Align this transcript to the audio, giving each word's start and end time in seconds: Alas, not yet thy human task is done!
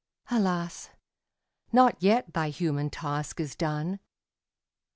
Alas, 0.31 0.89
not 1.71 2.01
yet 2.01 2.33
thy 2.33 2.49
human 2.49 2.89
task 2.89 3.39
is 3.39 3.55
done! 3.55 3.99